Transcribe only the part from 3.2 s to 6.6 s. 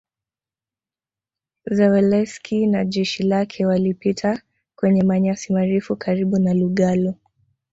lake walipita kwenye manyasi marefu karibu na